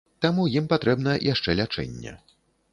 Таму 0.25 0.45
ім 0.59 0.65
патрэбна 0.71 1.13
яшчэ 1.33 1.57
лячэнне. 1.63 2.19